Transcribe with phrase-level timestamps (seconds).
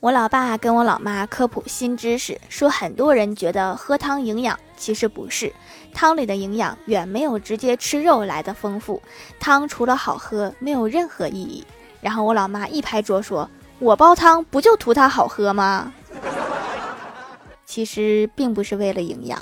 [0.00, 5.52] 我老爸跟我老妈科普新知识说很多人觉得喝汤营养其实不是
[5.92, 9.02] 汤里的营养远没有直接吃肉来的丰富
[9.38, 11.62] 汤除了好喝没有任何意义。
[12.00, 13.46] 然后我老妈一拍桌说
[13.78, 15.92] 我煲汤不就图它好喝吗？
[17.66, 19.38] 其实并不是为了营养。